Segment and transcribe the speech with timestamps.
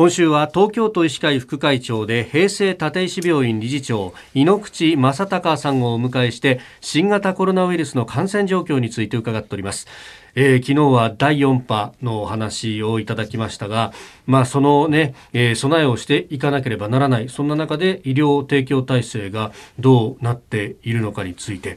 [0.00, 9.86] 今週は東京都医師会副会長で平成立石病院理事長井ノ口正隆さんをお迎えして新型コロナウイルスの感染状況について伺っております。
[10.34, 13.92] えー、昨日は第4波のお話をいただきましたが、
[14.24, 21.76] まあ、そのね、えー、備えをしていかなければならない、そんな中で医療提供体制がどうなっているのかについて、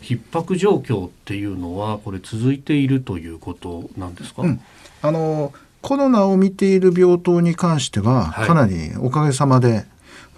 [0.00, 4.60] 逼迫状況っていうのは、これ続いているということなんですか、うん、
[5.00, 5.52] あの
[5.82, 9.84] コロナを見ている病棟に関しては、かなりおかげさまで、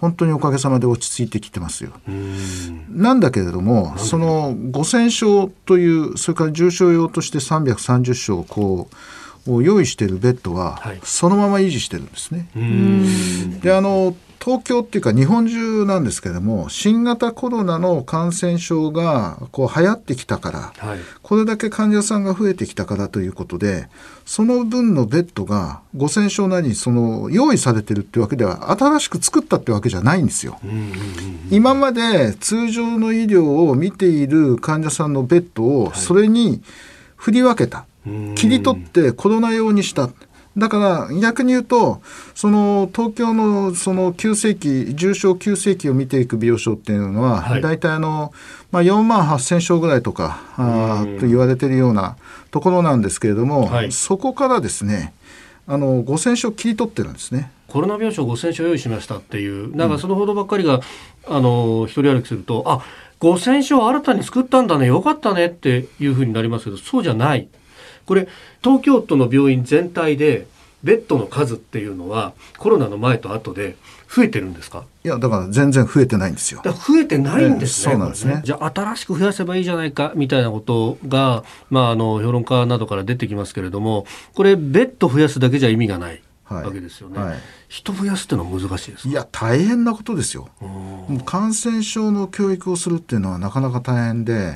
[0.01, 1.91] 本当におかげさまで落ち着いてきてますよ。
[2.89, 8.89] なんだけれどもその5,000床というそれから重症用として330床こ
[9.47, 12.49] う用意しているベッドはそのまま維持してるんですね。
[13.61, 23.87] であの東京っていうか日本中なんですけれども新型コロナの感染症がこう流行ってきたから、はい、これだけ患者さんが増えてきたからということで
[24.23, 30.59] その分のベッドが5,000床なりにその用意されてるってわけでは新しく作ったってわけじゃないんですよ。
[31.49, 36.61] 今まで通常の医療を見ている患者さんのベッドをそれに
[37.15, 37.85] 振り分けた。
[38.35, 40.09] 切り取ってコロナ用にした。
[40.57, 42.01] だから逆に言うと
[42.33, 48.33] その東京のその急性期重症急性期を見ていく病床っていうのは、はい、大体あの、
[48.71, 52.15] まあ、4万8,000床ぐらいとかあと言われてるような
[52.51, 55.13] ところなんですけれども、はい、そこからですね
[55.67, 57.51] あの5,000床切り取ってるんですね。
[57.67, 60.75] コロナ病床5,000床用意しましたっていうなんかそのほどばっかりが、
[61.27, 62.85] うん、あの一人歩きするとあ
[63.19, 67.49] 5,000床新たに作ったんだねよかったねっていうふうになりますけどそうじゃない。
[68.05, 68.27] これ
[68.63, 70.47] 東京都の病院全体で
[70.83, 73.75] ベッドの数っていうのはコロナの前と後で
[74.07, 74.83] 増えてるんですか？
[75.03, 76.61] いやだから全然増えてないんですよ。
[76.63, 77.93] 増えてないんですね。
[77.93, 78.41] そうなんですね。
[78.45, 86.21] じゃあ新しく増やせばいいじゃないかみたいなことがまああの評論家などから出てきますけれども、これベッド増やすだけじゃ意味がない。
[86.47, 90.49] わけですよね、はい、人増やすってのは難しいですいや大変なことですよ。
[90.61, 94.55] もう感染症の教育をするっていうのはなかなか大変で、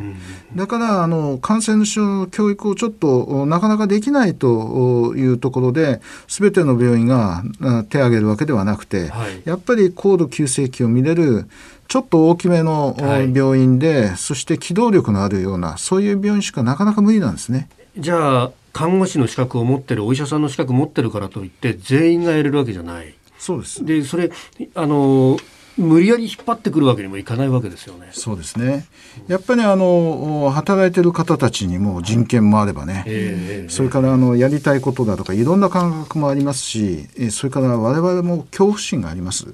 [0.55, 7.43] だからあの感染症の教育をちょっとなかなかできないというところで全ての病院が
[7.89, 11.47] 手を挙げるわけではなくて、はい、やっぱり高度急性期を見れる
[11.89, 12.95] ちょっと大きめの
[13.33, 17.67] 病院で、はい、そして機動力のあるようなそういう病院しかなかなか無理なんですね。
[17.97, 23.15] じゃあ看護師の資格を持ってるお医者さんの資格を持ってるからといって全員がやれるわけじゃない。
[23.39, 23.83] そうです。
[23.83, 24.31] でそれ
[24.75, 25.37] あの
[25.79, 28.09] 無理やり引っ張ってくるわけにもいかないわけですよね。
[28.11, 28.85] そうですね。
[29.27, 39.47] やっぱりあの働いてる方たちにも人権もあればね、えー、それからあのやりたいことだとかいろんな感覚もありますし、それから我々も恐怖心があります。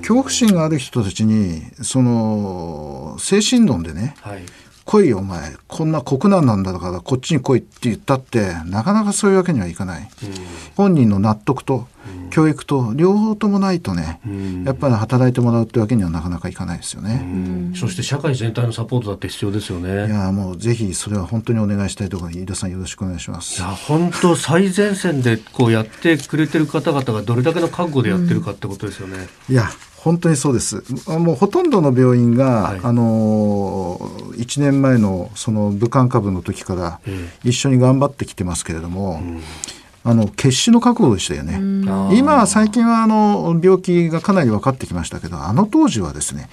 [0.00, 4.42] 恐怖心がある人たちにその精神論でね、はい、
[4.84, 10.08] 来いよお前こんな国難なんだからこっちに来いって言ったってなかなかそういうわけにはいかない、うん、
[10.76, 11.86] 本人の納得と
[12.32, 20.06] 教育と両方ともないとね、うん、やっぱり働いてもらうってわけにはなかなかいかないですよね、うん、そして社会全体のサポートだって必要ですよね。
[20.06, 23.60] いやもうぜひそれは本当にお願いしたいところ飯田さんよろしくお願いします。
[23.60, 30.82] いや本当最前線でこうやってくれてる方々がどれだけの覚悟でやってるかってことですよね、いや本当にそうです。
[31.06, 33.98] もうほとんどの病院が、はい、あの
[34.36, 37.00] 1年前のその武漢株の時から
[37.44, 39.42] 一緒に頑張ってきてますけれども、うん、
[40.04, 41.60] あの決死の覚悟でしたよね。
[42.16, 46.48] 今は最近はあの病気がかなり分かってきましたけど、あの当時はですね、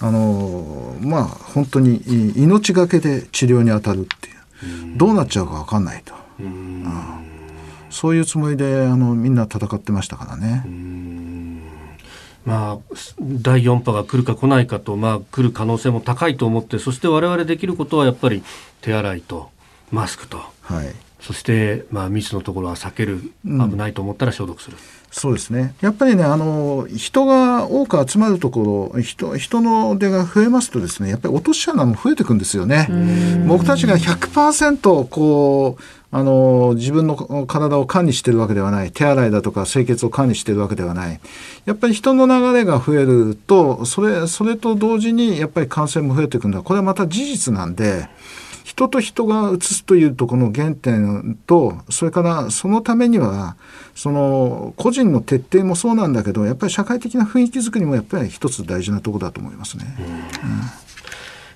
[0.00, 2.02] あのまあ本当に
[2.36, 6.14] 命がけで治療に当たるっていう、どうなっちゃうか分かんないと。
[7.90, 10.64] そういうつもりであのみんな戦ってましたからね。
[12.44, 18.42] まあ、第4波が来るか来ないかと、まあ、来る可能性も高いと思ってそして我々できることはやっぱり
[18.80, 19.50] 手洗いと
[19.90, 24.76] マスクと、はい、そして、まあ、密のところは避ける危ないと思ったら消毒する。
[24.76, 25.74] うんそうですね。
[25.80, 32.88] やっぱりね、あの、人が多く集まるところ、人、人の出が増えますとですね、やっぱり落とし穴も増えていくんですよね。
[33.48, 35.82] 僕たちが100%こう、
[36.12, 37.16] あの、自分の
[37.46, 38.92] 体を管理してるわけではない。
[38.92, 41.20] 手洗いだとか清潔を管理してるわけではない。
[41.66, 46.62] やっぱり人の流れが増えると、それ、それと同時にやっぱり感染も増えていくんだ。
[46.62, 48.08] これはまた事実なんで、
[48.64, 53.56] 人と人が移すというとこの原点とそれからそのためには
[53.94, 59.84] その個人の徹底もそうなんだけどやっぱり社会的な雰囲気づくりもやっぱり一つ大事なところだと思いますね。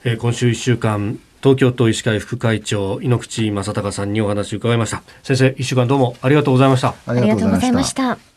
[0.04, 5.02] うん、えー、今週1週間東京都医師会副会長井ノ口正孝さんにお話を伺いました。
[5.22, 6.94] 先生1週間どうもありがとうございました。
[7.06, 8.33] ありがとうございました